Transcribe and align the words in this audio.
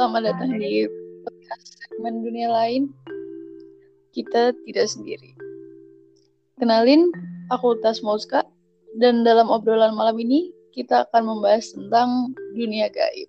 Selamat 0.00 0.32
datang 0.32 0.56
di 0.56 0.88
podcast 1.28 1.76
segmen 1.76 2.24
dunia 2.24 2.48
lain. 2.48 2.88
Kita 4.16 4.56
tidak 4.64 4.88
sendiri. 4.88 5.36
Kenalin, 6.56 7.12
aku 7.52 7.76
Tas 7.84 8.00
Mauska 8.00 8.40
dan 8.96 9.28
dalam 9.28 9.52
obrolan 9.52 9.92
malam 9.92 10.16
ini 10.16 10.56
kita 10.72 11.04
akan 11.04 11.28
membahas 11.28 11.76
tentang 11.76 12.32
dunia 12.56 12.88
gaib. 12.88 13.28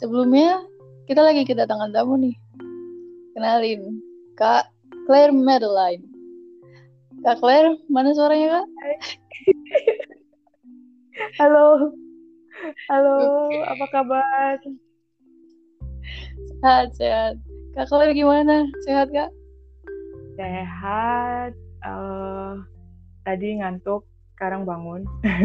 Sebelumnya, 0.00 0.64
kita 1.04 1.20
lagi 1.20 1.44
kedatangan 1.44 1.92
tamu 1.92 2.16
nih. 2.16 2.40
Kenalin, 3.36 4.00
Kak 4.40 4.64
Claire 5.04 5.36
Madeline. 5.36 6.08
Kak 7.20 7.36
Claire, 7.36 7.76
mana 7.92 8.16
suaranya 8.16 8.64
Kak? 8.64 8.66
Halo. 11.36 11.92
Halo, 12.88 13.20
apa 13.68 13.84
kabar? 13.92 14.56
Sehat, 16.60 16.88
sehat. 16.96 17.34
Kak 17.72 17.86
Claire 17.88 18.12
gimana? 18.12 18.66
Sehat, 18.84 19.08
Kak? 19.14 19.30
Sehat. 20.36 21.52
Uh, 21.80 22.60
tadi 23.24 23.62
ngantuk, 23.62 24.04
sekarang 24.36 24.68
bangun. 24.68 25.06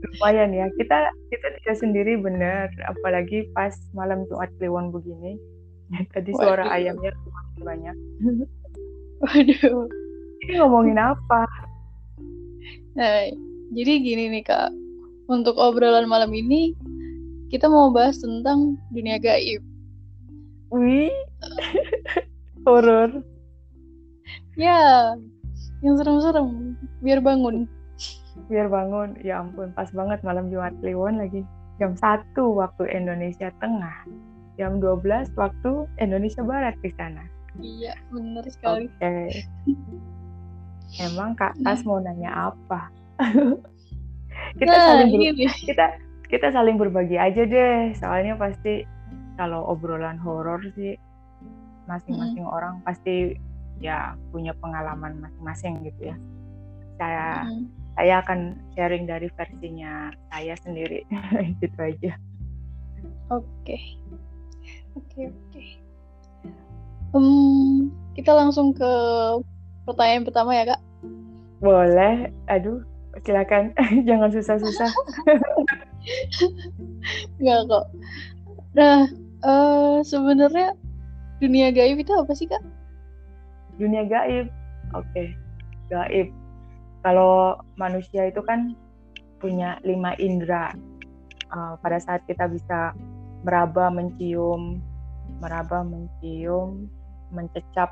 Lumayan 0.00 0.50
ya. 0.56 0.66
Kita 0.80 1.12
kita 1.28 1.46
tidak 1.60 1.76
sendiri 1.76 2.16
bener, 2.16 2.72
apalagi 2.88 3.46
pas 3.52 3.76
malam 3.92 4.24
Jumat 4.26 4.50
Kliwon 4.58 4.90
begini. 4.90 5.36
Tadi 6.14 6.30
suara 6.38 6.64
Waduh. 6.66 6.76
ayamnya 6.76 7.12
banyak. 7.60 7.96
Waduh. 9.26 9.84
Ini 10.40 10.52
ngomongin 10.56 10.96
apa? 10.96 11.44
Nah, 12.96 13.28
jadi 13.76 13.92
gini 14.00 14.24
nih 14.32 14.44
Kak. 14.46 14.72
Untuk 15.30 15.54
obrolan 15.62 16.10
malam 16.10 16.34
ini 16.34 16.74
kita 17.50 17.66
mau 17.66 17.90
bahas 17.90 18.22
tentang 18.22 18.78
dunia 18.94 19.18
gaib. 19.18 19.58
Wih, 20.70 21.10
horor. 22.64 23.26
Ya, 24.54 25.12
yang 25.82 25.98
serem-serem, 25.98 26.78
biar 27.02 27.18
bangun. 27.18 27.66
Biar 28.46 28.70
bangun, 28.70 29.18
ya 29.26 29.42
ampun, 29.42 29.74
pas 29.74 29.90
banget 29.90 30.22
malam 30.22 30.46
Jumat 30.48 30.72
Kliwon 30.78 31.18
lagi. 31.18 31.42
Jam 31.82 31.98
1 31.98 32.38
waktu 32.38 32.86
Indonesia 32.94 33.50
Tengah. 33.58 34.06
Jam 34.54 34.78
12 34.78 35.34
waktu 35.34 35.90
Indonesia 35.98 36.46
Barat 36.46 36.78
di 36.84 36.92
sana. 36.94 37.26
Iya, 37.58 37.98
benar 38.14 38.46
sekali. 38.46 38.86
Oke. 38.86 38.94
Okay. 39.00 39.26
Emang 41.02 41.34
Kak 41.34 41.58
Tas 41.64 41.82
mau 41.82 41.98
nanya 41.98 42.52
apa? 42.52 42.92
kita 44.60 44.76
nah, 44.76 44.86
saling 44.86 45.10
ber- 45.14 45.34
kita 45.66 45.86
kita 46.30 46.54
saling 46.54 46.78
berbagi 46.78 47.18
aja 47.18 47.42
deh. 47.42 47.92
Soalnya 47.98 48.38
pasti 48.38 48.86
kalau 49.34 49.66
obrolan 49.66 50.16
horor 50.16 50.62
sih 50.78 50.94
masing-masing 51.90 52.46
hmm. 52.46 52.54
orang 52.54 52.78
pasti 52.86 53.34
ya 53.82 54.14
punya 54.30 54.54
pengalaman 54.62 55.18
masing-masing 55.18 55.82
gitu 55.90 56.14
ya. 56.14 56.16
Saya 57.02 57.26
hmm. 57.50 57.66
saya 57.98 58.14
akan 58.22 58.38
sharing 58.78 59.04
dari 59.10 59.26
versinya 59.34 60.14
saya 60.30 60.54
sendiri. 60.62 61.02
Gitu 61.60 61.78
aja. 61.82 62.14
Oke. 63.34 63.78
Oke 64.94 65.30
oke. 65.30 65.62
Um, 67.10 67.90
kita 68.14 68.30
langsung 68.30 68.70
ke 68.70 68.92
pertanyaan 69.82 70.22
pertama 70.22 70.54
ya 70.54 70.74
kak. 70.74 70.80
Boleh. 71.58 72.30
Aduh 72.46 72.86
silakan. 73.24 73.74
Jangan 74.08 74.30
susah-susah 74.30 74.90
Enggak 77.40 77.60
kok. 77.68 77.84
Nah, 78.76 78.98
uh, 79.44 79.98
sebenarnya 80.06 80.76
dunia 81.42 81.72
gaib 81.72 81.98
itu 82.00 82.12
apa 82.14 82.32
sih 82.36 82.46
kak? 82.46 82.62
Dunia 83.80 84.04
gaib, 84.06 84.52
oke, 84.92 85.04
okay. 85.10 85.34
gaib. 85.88 86.28
Kalau 87.00 87.56
manusia 87.80 88.28
itu 88.28 88.44
kan 88.44 88.76
punya 89.40 89.80
lima 89.82 90.12
indera. 90.20 90.76
Uh, 91.50 91.74
pada 91.82 91.98
saat 91.98 92.22
kita 92.30 92.46
bisa 92.46 92.94
meraba, 93.42 93.90
mencium, 93.90 94.78
meraba, 95.42 95.82
mencium, 95.82 96.86
mencecap, 97.34 97.90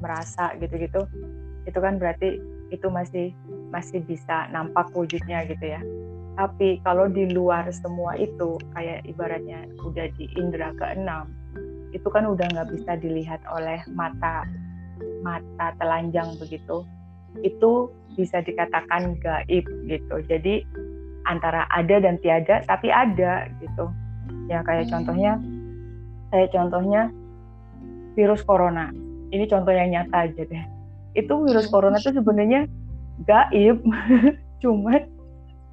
merasa 0.00 0.56
gitu-gitu, 0.56 1.04
itu 1.68 1.76
kan 1.76 2.00
berarti 2.00 2.40
itu 2.72 2.86
masih 2.88 3.36
masih 3.68 4.00
bisa 4.06 4.48
nampak 4.48 4.88
wujudnya 4.94 5.44
gitu 5.44 5.76
ya 5.76 5.80
tapi 6.38 6.78
kalau 6.86 7.10
di 7.10 7.30
luar 7.30 7.66
semua 7.74 8.14
itu 8.14 8.56
kayak 8.74 9.02
ibaratnya 9.06 9.66
udah 9.82 10.06
di 10.14 10.30
indera 10.38 10.70
keenam 10.78 11.30
itu 11.90 12.06
kan 12.10 12.26
udah 12.26 12.46
nggak 12.54 12.70
bisa 12.70 12.94
dilihat 12.98 13.42
oleh 13.50 13.82
mata 13.90 14.46
mata 15.22 15.74
telanjang 15.78 16.36
begitu. 16.38 16.86
Itu 17.42 17.90
bisa 18.14 18.42
dikatakan 18.42 19.18
gaib 19.22 19.66
gitu. 19.86 20.16
Jadi 20.26 20.66
antara 21.28 21.66
ada 21.70 22.00
dan 22.00 22.18
tiada 22.22 22.62
tapi 22.66 22.90
ada 22.90 23.50
gitu. 23.62 23.90
Ya 24.50 24.62
kayak 24.66 24.90
contohnya 24.90 25.38
kayak 26.30 26.50
contohnya 26.54 27.10
virus 28.14 28.42
corona. 28.46 28.90
Ini 29.30 29.46
contoh 29.46 29.70
yang 29.70 29.94
nyata 29.94 30.26
aja 30.30 30.42
deh. 30.42 30.64
Itu 31.14 31.42
virus 31.46 31.70
hmm. 31.70 31.74
corona 31.74 31.98
itu 31.98 32.14
sebenarnya 32.14 32.66
gaib 33.26 33.82
cuman 34.62 35.02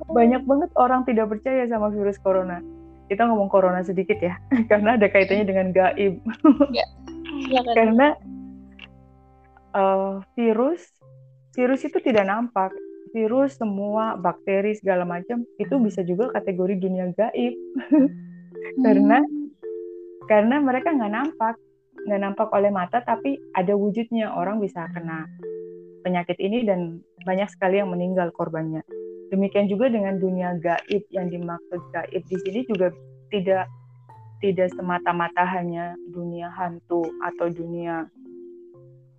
banyak 0.07 0.44
banget 0.47 0.72
orang 0.79 1.03
tidak 1.03 1.31
percaya 1.31 1.68
sama 1.68 1.91
virus 1.91 2.19
corona. 2.19 2.63
Kita 3.07 3.23
ngomong 3.28 3.47
corona 3.47 3.84
sedikit 3.84 4.19
ya, 4.19 4.35
karena 4.72 4.95
ada 5.00 5.07
kaitannya 5.07 5.45
dengan 5.47 5.68
gaib. 5.72 6.19
Ya. 6.72 6.88
Ya, 7.47 7.62
kan? 7.62 7.75
karena 7.75 8.07
uh, 9.78 10.23
virus, 10.34 10.81
virus 11.56 11.85
itu 11.85 12.00
tidak 12.01 12.28
nampak. 12.28 12.73
Virus, 13.16 13.56
semua 13.56 14.19
bakteri 14.19 14.75
segala 14.75 15.07
macam 15.07 15.47
itu 15.57 15.75
bisa 15.79 16.03
juga 16.03 16.31
kategori 16.35 16.75
dunia 16.81 17.12
gaib. 17.16 17.56
karena 18.84 19.23
hmm. 19.23 19.47
karena 20.28 20.56
mereka 20.59 20.91
nggak 20.91 21.13
nampak, 21.13 21.56
nggak 22.03 22.22
nampak 22.22 22.47
oleh 22.51 22.72
mata, 22.72 23.00
tapi 23.03 23.40
ada 23.56 23.72
wujudnya. 23.78 24.35
Orang 24.35 24.59
bisa 24.59 24.84
kena 24.91 25.23
penyakit 26.03 26.35
ini 26.40 26.67
dan 26.67 27.00
banyak 27.23 27.47
sekali 27.47 27.79
yang 27.79 27.91
meninggal 27.91 28.31
korbannya. 28.35 28.84
Demikian 29.27 29.67
juga 29.67 29.91
dengan 29.91 30.15
dunia 30.15 30.55
gaib 30.59 31.03
yang 31.11 31.27
dimaksud 31.27 31.81
gaib 31.91 32.23
di 32.27 32.38
sini 32.47 32.63
juga 32.67 32.91
tidak 33.27 33.67
tidak 34.39 34.69
semata-mata 34.77 35.43
hanya 35.43 35.97
dunia 36.13 36.47
hantu 36.53 37.03
atau 37.25 37.49
dunia 37.49 38.07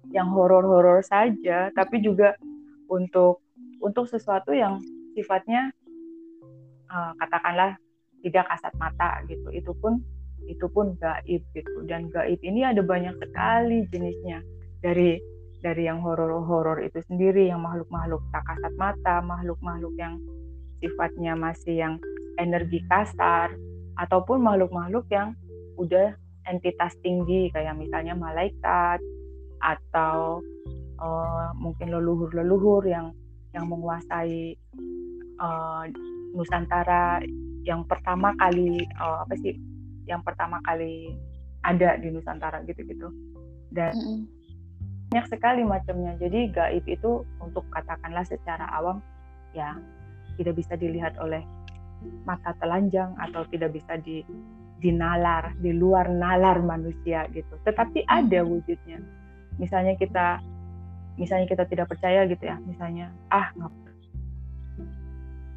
yang 0.08 0.32
horor-horor 0.32 1.04
saja, 1.04 1.68
tapi 1.76 2.00
juga 2.00 2.32
untuk 2.88 3.44
untuk 3.84 4.08
sesuatu 4.08 4.56
yang 4.56 4.80
sifatnya 5.12 5.68
uh, 6.88 7.12
katakanlah 7.20 7.76
tidak 8.24 8.48
kasat 8.48 8.72
mata 8.80 9.20
gitu. 9.28 9.48
Itu 9.52 9.76
pun 9.76 10.00
itu 10.48 10.64
pun 10.72 10.96
gaib 10.96 11.42
gitu. 11.52 11.78
Dan 11.84 12.08
gaib 12.08 12.40
ini 12.40 12.64
ada 12.64 12.80
banyak 12.80 13.14
sekali 13.20 13.84
jenisnya 13.92 14.40
dari 14.80 15.20
dari 15.58 15.90
yang 15.90 15.98
horor-horor 16.02 16.78
itu 16.86 17.02
sendiri, 17.10 17.50
yang 17.50 17.62
makhluk-makhluk 17.62 18.22
tak 18.30 18.46
kasat 18.46 18.74
mata, 18.78 19.18
makhluk-makhluk 19.22 19.94
yang 19.98 20.14
sifatnya 20.78 21.34
masih 21.34 21.74
yang 21.74 21.94
energi 22.38 22.78
kasar, 22.86 23.50
ataupun 23.98 24.38
makhluk-makhluk 24.38 25.10
yang 25.10 25.34
udah 25.74 26.14
entitas 26.46 26.94
tinggi 27.02 27.50
kayak 27.50 27.74
misalnya 27.76 28.14
malaikat 28.14 29.02
atau 29.58 30.40
uh, 31.02 31.50
mungkin 31.58 31.90
leluhur-leluhur 31.92 32.86
yang 32.86 33.10
yang 33.52 33.66
menguasai 33.66 34.54
uh, 35.42 35.84
Nusantara 36.32 37.18
yang 37.66 37.82
pertama 37.84 38.32
kali 38.38 38.86
uh, 39.02 39.26
apa 39.26 39.34
sih 39.42 39.58
yang 40.06 40.22
pertama 40.22 40.62
kali 40.62 41.10
ada 41.66 41.98
di 41.98 42.08
Nusantara 42.14 42.62
gitu-gitu. 42.64 43.10
Dan 43.68 43.92
mm 43.92 44.06
-hmm 44.06 44.37
banyak 45.08 45.26
sekali 45.32 45.62
macamnya. 45.64 46.14
Jadi 46.20 46.52
gaib 46.52 46.84
itu 46.84 47.24
untuk 47.40 47.64
katakanlah 47.72 48.28
secara 48.28 48.68
awam 48.76 49.00
ya 49.56 49.80
tidak 50.36 50.60
bisa 50.60 50.76
dilihat 50.76 51.16
oleh 51.18 51.40
mata 52.28 52.54
telanjang 52.62 53.16
atau 53.18 53.42
tidak 53.48 53.74
bisa 53.74 53.98
di 53.98 54.22
dinalar 54.78 55.56
di 55.58 55.74
luar 55.74 56.06
nalar 56.12 56.60
manusia 56.60 57.26
gitu. 57.32 57.56
Tetapi 57.64 58.04
ada 58.06 58.44
wujudnya. 58.44 59.00
Misalnya 59.58 59.98
kita 59.98 60.38
misalnya 61.18 61.50
kita 61.50 61.64
tidak 61.66 61.90
percaya 61.90 62.22
gitu 62.30 62.44
ya, 62.46 62.60
misalnya 62.62 63.10
ah 63.34 63.50
nggak 63.58 63.72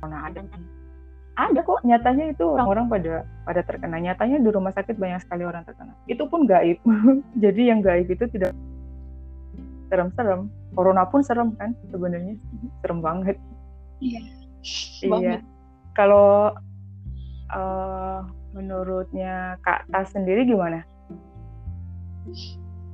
pernah 0.01 0.21
ada 0.25 0.41
ada 1.37 1.59
kok 1.63 1.79
nyatanya 1.85 2.33
itu 2.33 2.43
orang-orang 2.43 2.85
pada 2.89 3.13
pada 3.45 3.61
terkena 3.63 3.97
nyatanya 4.01 4.41
di 4.41 4.49
rumah 4.51 4.73
sakit 4.73 4.97
banyak 4.97 5.21
sekali 5.23 5.47
orang 5.47 5.63
terkena 5.63 5.93
itu 6.09 6.25
pun 6.27 6.43
gaib 6.49 6.81
jadi 7.43 7.61
yang 7.71 7.79
gaib 7.79 8.09
itu 8.09 8.25
tidak 8.33 8.51
serem-serem 9.91 10.47
corona 10.71 11.03
pun 11.03 11.19
serem 11.19 11.51
kan 11.59 11.75
sebenarnya 11.91 12.39
serem 12.79 13.03
banget 13.03 13.35
iya 13.99 14.23
iya 15.03 15.43
kalau 15.91 16.55
uh, 17.51 18.23
menurutnya 18.55 19.59
Kak 19.63 19.87
Tas 19.91 20.11
sendiri 20.11 20.47
gimana? 20.47 20.83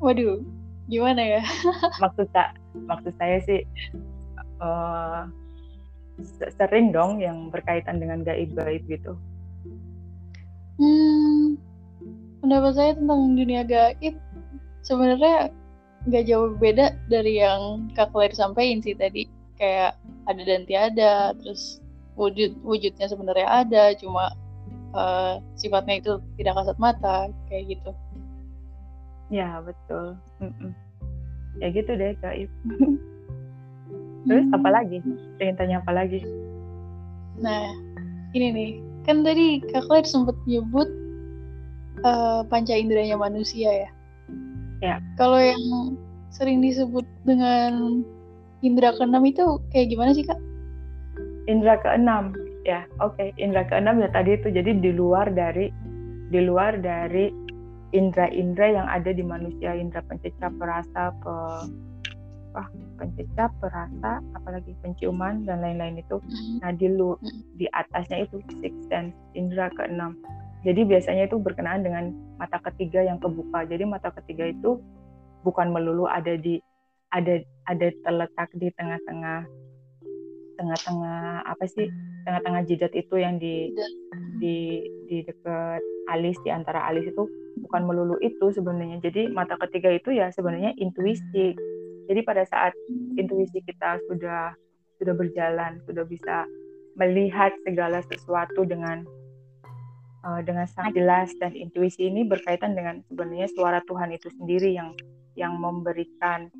Waduh, 0.01 0.41
gimana 0.89 1.21
ya? 1.21 1.41
maksud 2.03 2.29
tak, 2.33 2.57
maksud 2.85 3.13
saya 3.17 3.41
sih 3.45 3.61
uh, 4.61 5.25
sering 6.57 6.93
dong 6.93 7.21
yang 7.21 7.49
berkaitan 7.49 8.01
dengan 8.01 8.21
gaib-gaib 8.25 8.85
gitu. 8.85 9.17
Hmm, 10.77 11.57
pendapat 12.41 12.73
saya 12.77 12.91
tentang 12.93 13.33
dunia 13.33 13.65
gaib 13.65 14.13
sebenarnya 14.85 15.49
nggak 16.07 16.25
jauh 16.31 16.55
beda 16.55 16.95
dari 17.11 17.43
yang 17.43 17.91
Kak 17.93 18.15
Claire 18.15 18.33
sampaikan 18.33 18.79
sih 18.79 18.95
tadi. 18.95 19.27
Kayak 19.59 19.97
ada 20.29 20.41
dan 20.45 20.63
tiada, 20.69 21.15
terus 21.41 21.83
wujud 22.15 22.55
wujudnya 22.63 23.09
sebenarnya 23.09 23.47
ada, 23.47 23.83
cuma 23.97 24.33
uh, 24.95 25.41
sifatnya 25.59 25.99
itu 25.99 26.13
tidak 26.39 26.63
kasat 26.63 26.77
mata, 26.79 27.27
kayak 27.51 27.77
gitu. 27.77 27.91
Ya 29.27 29.59
betul. 29.59 30.15
Mm-mm. 30.39 30.71
Ya 31.59 31.67
gitu 31.73 31.91
deh 31.93 32.15
gaib. 32.21 32.49
Terus 34.27 34.43
hmm. 34.43 34.57
apa 34.59 34.69
lagi? 34.69 34.99
Pengen 35.39 35.55
tanya 35.55 35.75
apa 35.79 35.91
lagi? 35.95 36.19
Nah, 37.39 37.71
ini 38.35 38.47
nih, 38.51 38.71
kan 39.07 39.23
tadi 39.23 39.63
Kak 39.71 39.87
Claire 39.87 40.07
sempat 40.07 40.35
nyebut 40.43 40.91
uh, 42.03 42.43
panca 42.51 42.75
inderanya 42.75 43.15
manusia 43.15 43.87
ya. 43.87 43.89
Ya. 44.83 45.01
Kalau 45.17 45.39
yang 45.41 45.97
sering 46.29 46.61
disebut 46.61 47.05
dengan 47.25 48.03
indera 48.61 48.93
keenam 48.93 49.25
itu 49.25 49.61
kayak 49.73 49.89
gimana 49.89 50.13
sih 50.13 50.25
kak? 50.25 50.37
Indra 51.47 51.79
keenam, 51.79 52.35
ya, 52.67 52.83
oke. 52.99 53.15
Okay. 53.15 53.31
Indra 53.39 53.63
keenam 53.65 54.03
ya 54.03 54.09
tadi 54.11 54.35
itu 54.35 54.51
jadi 54.51 54.77
di 54.77 54.91
luar 54.93 55.31
dari 55.31 55.71
di 56.27 56.43
luar 56.43 56.77
dari 56.83 57.31
indra-indra 57.95 58.67
yang 58.67 58.87
ada 58.91 59.15
di 59.15 59.23
manusia, 59.23 59.71
indra 59.71 60.03
pencecah, 60.03 60.51
perasa, 60.59 61.15
pe, 61.23 61.35
apa, 62.51 62.67
pencecah, 62.99 63.47
perasa, 63.63 64.19
apalagi 64.35 64.75
penciuman 64.83 65.47
dan 65.47 65.63
lain-lain 65.63 66.03
itu. 66.03 66.19
Mm-hmm. 66.19 66.57
Nah 66.65 66.71
di 66.75 66.87
lu 66.91 67.15
di 67.55 67.65
atasnya 67.71 68.27
itu 68.27 68.43
six 68.59 68.73
sense, 68.91 69.15
indra 69.37 69.71
keenam. 69.79 70.19
Jadi 70.67 70.83
biasanya 70.83 71.31
itu 71.31 71.39
berkenaan 71.39 71.87
dengan 71.87 72.11
mata 72.35 72.59
ketiga 72.59 72.99
yang 72.99 73.23
kebuka. 73.23 73.63
Jadi 73.63 73.87
mata 73.87 74.11
ketiga 74.11 74.51
itu 74.51 74.83
bukan 75.47 75.71
melulu 75.71 76.11
ada 76.11 76.35
di 76.35 76.59
ada 77.15 77.39
ada 77.71 77.87
terletak 78.03 78.51
di 78.59 78.67
tengah-tengah 78.75 79.47
tengah-tengah 80.59 81.47
apa 81.47 81.63
sih 81.71 81.87
tengah-tengah 82.27 82.67
jidat 82.67 82.91
itu 82.91 83.15
yang 83.15 83.39
di 83.39 83.71
di 84.43 84.83
di 85.07 85.23
dekat 85.23 85.79
alis 86.11 86.35
di 86.43 86.51
antara 86.51 86.83
alis 86.91 87.07
itu 87.07 87.23
bukan 87.63 87.87
melulu 87.87 88.19
itu 88.19 88.51
sebenarnya. 88.51 88.99
Jadi 88.99 89.31
mata 89.31 89.55
ketiga 89.63 89.95
itu 89.95 90.11
ya 90.11 90.27
sebenarnya 90.35 90.75
intuisi. 90.75 91.55
Jadi 92.11 92.19
pada 92.27 92.43
saat 92.43 92.75
intuisi 93.15 93.63
kita 93.63 94.03
sudah 94.11 94.51
sudah 94.99 95.13
berjalan 95.15 95.79
sudah 95.87 96.03
bisa 96.03 96.43
melihat 96.99 97.55
segala 97.63 98.03
sesuatu 98.09 98.65
dengan 98.67 99.07
uh, 100.27 100.41
dengan 100.43 100.67
sangat 100.67 100.99
jelas 100.99 101.31
dan 101.39 101.55
intuisi 101.55 102.11
ini 102.11 102.27
berkaitan 102.27 102.75
dengan 102.75 102.99
sebenarnya 103.07 103.47
suara 103.55 103.79
Tuhan 103.87 104.11
itu 104.11 104.27
sendiri 104.35 104.75
yang 104.75 104.91
yang 105.39 105.55
memberikan 105.55 106.51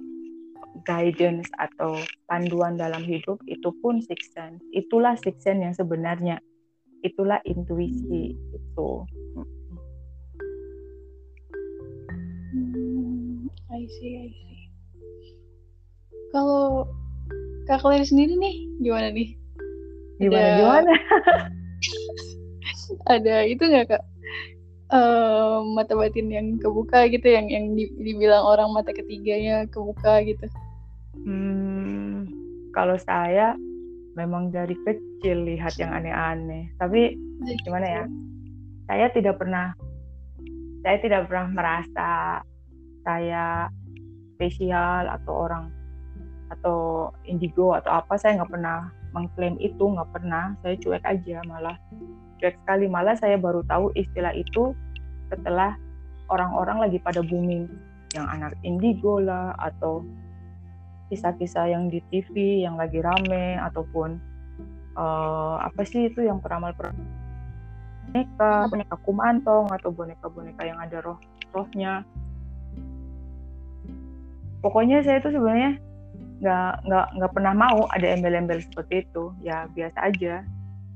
guidance 0.85 1.49
atau 1.59 1.99
panduan 2.29 2.79
dalam 2.79 3.03
hidup 3.03 3.41
itu 3.49 3.73
pun 3.83 3.99
six 3.99 4.31
sense. 4.31 4.63
Itulah 4.71 5.19
six 5.19 5.43
sense 5.43 5.59
yang 5.59 5.75
sebenarnya. 5.75 6.39
Itulah 7.03 7.41
intuisi 7.43 8.37
itu. 8.53 8.89
Hmm, 12.53 13.49
I 13.73 13.83
see, 13.99 14.13
I 14.15 14.29
see. 14.31 14.57
Kalau 16.31 16.85
Kak 17.65 17.81
Claire 17.83 18.05
sendiri 18.05 18.37
nih 18.37 18.55
gimana 18.79 19.09
nih? 19.11 19.29
Gimana 20.21 20.45
ada, 20.45 20.57
gimana? 20.61 20.93
ada 23.07 23.43
itu 23.47 23.63
nggak 23.63 23.91
kak? 23.91 24.03
uh, 24.91 25.63
mata 25.75 25.93
batin 25.95 26.31
yang 26.31 26.47
kebuka 26.59 27.07
gitu 27.11 27.27
yang 27.27 27.51
yang 27.51 27.75
dibilang 27.75 28.43
orang 28.43 28.71
mata 28.71 28.91
ketiganya 28.95 29.67
kebuka 29.67 30.23
gitu. 30.23 30.45
Hmm, 31.27 32.29
kalau 32.71 32.95
saya 32.95 33.57
memang 34.15 34.49
dari 34.49 34.73
kecil 34.87 35.45
lihat 35.45 35.75
yang 35.77 35.91
aneh-aneh. 35.93 36.71
Tapi 36.79 37.13
gimana 37.67 37.85
ya? 37.85 38.03
saya 38.87 39.11
tidak 39.11 39.35
pernah 39.37 39.75
saya 40.81 40.97
tidak 41.03 41.27
pernah 41.27 41.47
merasa 41.51 42.11
saya 43.03 43.67
spesial 44.35 45.11
atau 45.11 45.33
orang 45.35 45.67
atau 46.47 47.11
indigo 47.27 47.75
atau 47.75 47.99
apa 47.99 48.15
saya 48.15 48.39
nggak 48.39 48.51
pernah 48.55 48.87
mengklaim 49.15 49.55
itu 49.61 49.79
nggak 49.79 50.09
pernah 50.11 50.55
saya 50.63 50.75
cuek 50.79 51.03
aja 51.03 51.37
malah. 51.45 51.77
Cuek 52.41 52.55
sekali 52.63 52.85
malah 52.87 53.15
saya 53.17 53.35
baru 53.39 53.63
tahu 53.65 53.91
istilah 53.97 54.33
itu 54.35 54.73
setelah 55.31 55.75
orang-orang 56.31 56.87
lagi 56.87 56.97
pada 57.01 57.23
booming. 57.23 57.67
Yang 58.15 58.27
anak 58.33 58.53
indigo 58.63 59.19
lah 59.19 59.53
atau 59.59 60.03
kisah-kisah 61.07 61.71
yang 61.71 61.87
di 61.87 62.03
TV 62.11 62.63
yang 62.63 62.75
lagi 62.75 62.99
rame 62.99 63.55
ataupun 63.59 64.19
uh, 64.99 65.55
apa 65.63 65.87
sih 65.87 66.11
itu 66.11 66.25
yang 66.25 66.43
peramal 66.43 66.75
peramal 66.75 67.05
boneka 68.07 68.51
boneka 68.71 68.95
kumantong 69.03 69.67
atau 69.71 69.89
boneka-boneka 69.91 70.63
yang 70.63 70.79
ada 70.79 71.03
roh 71.03 71.19
rohnya 71.51 72.07
pokoknya 74.63 75.03
saya 75.03 75.19
itu 75.19 75.31
sebenarnya 75.35 75.79
nggak 76.37 76.71
nggak 76.85 77.07
nggak 77.17 77.31
pernah 77.33 77.53
mau 77.57 77.89
ada 77.93 78.07
embel-embel 78.07 78.61
seperti 78.61 79.05
itu. 79.05 79.33
Ya 79.41 79.65
biasa 79.73 79.97
aja. 80.13 80.43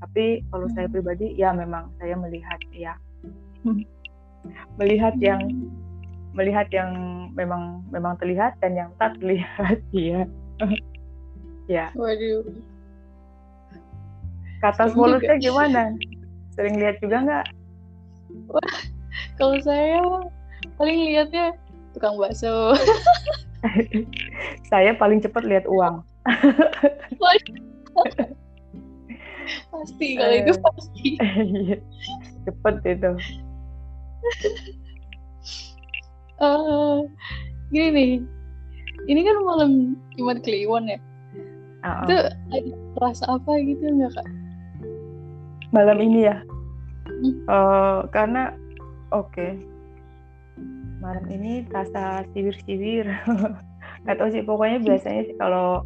Tapi 0.02 0.42
kalau 0.50 0.68
saya 0.74 0.90
hmm. 0.90 0.96
pribadi 0.98 1.28
ya 1.38 1.54
memang 1.54 1.90
saya 2.02 2.18
melihat 2.18 2.60
ya. 2.74 2.94
Melihat 4.82 5.14
yang 5.22 5.70
melihat 6.34 6.66
yang 6.74 6.90
memang 7.38 7.86
memang 7.94 8.18
terlihat 8.18 8.58
dan 8.58 8.74
yang 8.74 8.90
tak 8.98 9.14
terlihat 9.22 9.78
ya 9.94 10.26
ya. 11.70 11.94
Waduh. 11.94 12.42
Kata 14.66 14.90
mulusnya 14.98 15.38
gimana? 15.38 15.94
Sering 16.58 16.82
lihat 16.82 16.98
juga 17.06 17.18
nggak? 17.22 17.46
Wah 18.50 18.82
kalau 19.42 19.58
saya 19.64 20.02
paling 20.78 21.00
lihatnya 21.10 21.58
tukang 21.98 22.16
bakso 22.22 22.78
saya 24.72 24.98
paling 24.98 25.22
cepat 25.22 25.46
lihat 25.46 25.66
uang. 25.70 26.02
Pasti 29.72 30.16
kalau 30.16 30.36
itu 30.36 30.54
eh, 30.54 30.62
pasti. 30.62 31.08
Cepet 32.46 32.76
itu. 32.88 33.12
Uh, 36.42 37.06
gini 37.74 37.90
nih. 37.90 38.12
Ini 39.10 39.22
kan 39.26 39.38
malam 39.42 39.72
Jumat 40.14 40.46
Kliwon 40.46 40.90
ya? 40.90 41.00
Uh-uh. 41.82 42.06
itu 42.06 42.16
ada 42.54 42.72
rasa 43.02 43.26
apa 43.26 43.58
gitu 43.66 43.82
nggak 43.82 44.14
kak? 44.14 44.28
Malam 45.74 45.98
ini 45.98 46.30
ya? 46.30 46.38
Hmm. 47.10 47.34
uh, 47.50 48.00
karena 48.14 48.54
oke. 49.10 49.34
okay. 49.34 49.58
Malam 51.02 51.26
ini 51.34 51.66
rasa 51.74 52.24
siwir-siwir 52.32 53.10
atau 54.06 54.26
sih 54.34 54.46
pokoknya 54.46 54.86
biasanya 54.86 55.22
sih 55.26 55.36
kalau 55.42 55.82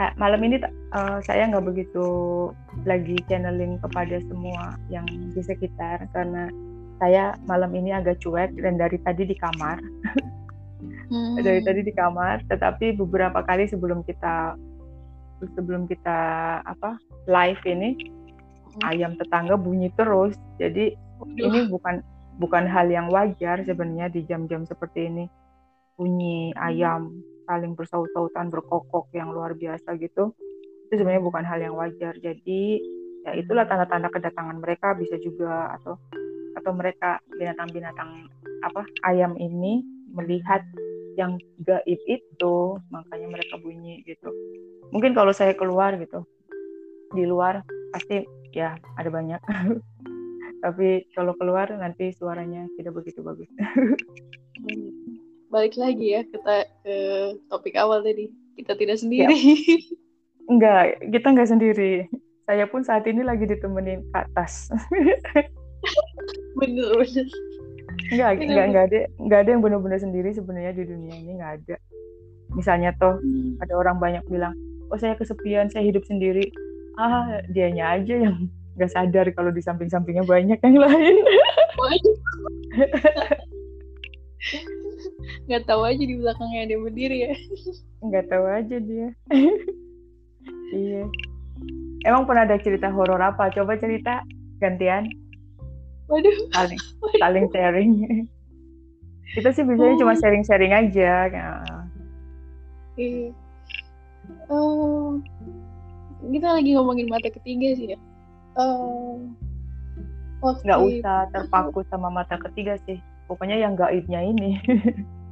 uh, 0.00 0.12
malam 0.16 0.40
ini 0.42 0.58
uh, 0.96 1.20
saya 1.22 1.46
nggak 1.52 1.68
begitu 1.68 2.06
lagi 2.88 3.20
channeling 3.28 3.76
kepada 3.84 4.18
semua 4.26 4.80
yang 4.88 5.04
di 5.06 5.42
sekitar 5.44 6.08
karena 6.16 6.48
saya 6.98 7.36
malam 7.44 7.76
ini 7.76 7.92
agak 7.92 8.18
cuek 8.24 8.56
dan 8.56 8.80
dari 8.80 8.96
tadi 9.04 9.28
di 9.28 9.36
kamar 9.36 9.76
hmm. 11.12 11.36
dari 11.44 11.60
tadi 11.60 11.84
di 11.84 11.92
kamar 11.92 12.40
tetapi 12.48 12.96
beberapa 12.96 13.44
kali 13.44 13.68
sebelum 13.68 14.00
kita 14.08 14.56
sebelum 15.58 15.84
kita 15.84 16.18
apa 16.64 16.96
live 17.28 17.60
ini 17.68 17.92
hmm. 17.92 18.88
ayam 18.88 19.12
tetangga 19.20 19.60
bunyi 19.60 19.92
terus 20.00 20.38
jadi 20.56 20.96
ini 21.38 21.70
bukan 21.70 22.02
bukan 22.40 22.64
hal 22.68 22.88
yang 22.88 23.08
wajar 23.12 23.60
sebenarnya 23.64 24.08
di 24.12 24.24
jam-jam 24.24 24.64
seperti 24.64 25.08
ini. 25.08 25.24
Bunyi 25.96 26.56
ayam 26.56 27.20
saling 27.44 27.76
bersaut-sautan 27.76 28.48
berkokok 28.48 29.12
yang 29.12 29.32
luar 29.34 29.52
biasa 29.52 29.98
gitu. 30.00 30.32
Itu 30.88 30.94
sebenarnya 30.96 31.24
bukan 31.24 31.44
hal 31.44 31.60
yang 31.60 31.74
wajar. 31.76 32.16
Jadi 32.16 32.80
ya 33.28 33.32
itulah 33.36 33.68
tanda-tanda 33.68 34.08
kedatangan 34.08 34.58
mereka. 34.58 34.96
Bisa 34.96 35.20
juga 35.20 35.72
atau 35.76 36.00
atau 36.56 36.72
mereka 36.72 37.20
binatang-binatang 37.36 38.28
apa 38.62 38.84
ayam 39.08 39.36
ini 39.36 39.84
melihat 40.12 40.64
yang 41.20 41.36
gaib 41.60 42.00
itu. 42.08 42.80
Makanya 42.88 43.28
mereka 43.28 43.60
bunyi 43.60 44.00
gitu. 44.08 44.32
Mungkin 44.92 45.12
kalau 45.16 45.32
saya 45.32 45.52
keluar 45.56 45.96
gitu 46.00 46.24
di 47.12 47.28
luar 47.28 47.60
pasti 47.92 48.24
ya 48.56 48.76
ada 48.96 49.08
banyak 49.12 49.40
tapi 50.62 51.10
kalau 51.12 51.34
keluar 51.34 51.66
nanti 51.74 52.14
suaranya 52.14 52.70
tidak 52.78 52.94
begitu 53.02 53.18
bagus. 53.20 53.50
Balik 55.50 55.74
lagi 55.74 56.14
ya 56.14 56.22
kita 56.22 56.56
ke 56.86 56.96
topik 57.50 57.74
awal 57.74 58.06
tadi. 58.06 58.30
Kita 58.54 58.78
tidak 58.78 59.02
sendiri. 59.02 59.34
Ya. 59.34 59.58
Enggak, 60.50 60.98
kita 61.06 61.26
enggak 61.32 61.50
sendiri. 61.54 61.92
Saya 62.50 62.66
pun 62.66 62.82
saat 62.82 63.06
ini 63.06 63.22
lagi 63.22 63.46
ditemenin 63.46 64.02
ke 64.10 64.16
atas. 64.26 64.68
bener 66.58 66.88
bener. 66.98 67.26
Enggak, 68.10 68.30
enggak, 68.42 68.64
enggak 68.66 68.84
ada, 68.90 68.98
enggak 69.22 69.38
ada 69.38 69.50
yang 69.54 69.62
benar-benar 69.62 70.00
sendiri 70.02 70.34
sebenarnya 70.34 70.74
di 70.74 70.84
dunia 70.84 71.14
ini 71.14 71.30
enggak 71.38 71.52
ada. 71.62 71.76
Misalnya 72.58 72.90
toh 72.98 73.22
hmm. 73.22 73.62
ada 73.62 73.72
orang 73.78 73.96
banyak 74.02 74.24
bilang, 74.28 74.52
oh 74.90 74.98
saya 74.98 75.14
kesepian, 75.14 75.70
saya 75.70 75.86
hidup 75.86 76.02
sendiri. 76.04 76.50
Ah, 76.98 77.40
dianya 77.48 77.96
aja 77.96 78.14
yang 78.28 78.50
nggak 78.76 78.92
sadar 78.92 79.26
kalau 79.36 79.52
di 79.52 79.60
samping-sampingnya 79.60 80.24
banyak 80.24 80.56
yang 80.56 80.76
lain. 80.80 81.16
nggak 85.46 85.64
tahu 85.68 85.82
aja 85.84 86.02
di 86.02 86.16
belakangnya 86.16 86.72
dia 86.72 86.78
berdiri 86.80 87.18
ya. 87.28 87.34
Nggak 88.00 88.24
tahu 88.32 88.44
aja 88.48 88.76
dia. 88.80 89.08
iya. 90.76 91.04
Emang 92.02 92.26
pernah 92.26 92.48
ada 92.48 92.58
cerita 92.58 92.88
horor 92.90 93.20
apa? 93.20 93.52
Coba 93.52 93.76
cerita 93.76 94.24
gantian. 94.58 95.06
Waduh. 96.08 96.34
Saling, 96.56 96.80
saling 97.22 97.46
sharing. 97.52 97.92
Kita 99.32 99.48
sih 99.52 99.64
biasanya 99.64 99.94
oh. 99.96 100.00
cuma 100.00 100.12
sharing-sharing 100.16 100.72
aja. 100.72 101.28
Iya. 102.96 103.32
Oh, 104.52 105.16
kita 106.28 106.60
lagi 106.60 106.76
ngomongin 106.76 107.08
mata 107.08 107.32
ketiga 107.32 107.74
sih 107.74 107.96
ya 107.96 107.98
uh, 108.58 109.16
nggak 110.42 110.80
usah 110.82 111.30
terpaku 111.30 111.80
sama 111.90 112.10
mata 112.10 112.36
ketiga 112.50 112.76
sih. 112.84 112.98
Pokoknya 113.30 113.56
yang 113.56 113.78
gaibnya 113.78 114.20
ini. 114.20 114.58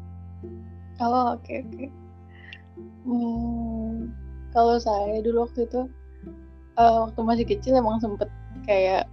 Oh 1.00 1.32
oke 1.32 1.40
okay, 1.48 1.64
oke. 1.64 1.72
Okay. 1.72 1.88
hmm, 3.08 4.12
kalau 4.52 4.76
saya 4.76 5.24
dulu 5.24 5.48
waktu 5.48 5.64
itu 5.64 5.88
uh, 6.76 7.08
waktu 7.08 7.20
masih 7.24 7.46
kecil 7.48 7.72
emang 7.80 8.04
sempet 8.04 8.28
kayak 8.68 9.08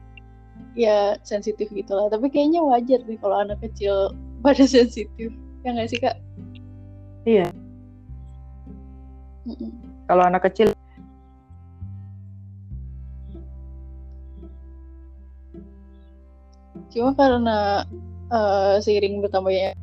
ya 0.75 1.15
sensitif 1.23 1.71
gitu 1.71 1.95
lah 1.95 2.11
tapi 2.11 2.27
kayaknya 2.27 2.59
wajar 2.59 2.99
nih 3.07 3.15
kalau 3.23 3.39
anak 3.39 3.63
kecil 3.63 4.11
pada 4.43 4.67
sensitif. 4.67 5.31
Ya 5.63 5.71
nggak 5.71 5.87
sih 5.87 5.99
kak? 6.03 6.19
Iya. 7.23 7.55
Mm 9.47 9.55
-mm. 9.55 9.71
kalau 10.11 10.27
anak 10.27 10.43
kecil 10.43 10.75
cuma 16.91 17.11
karena 17.13 17.83
uh, 18.31 18.75
seiring 18.79 19.19
bertambahnya 19.23 19.75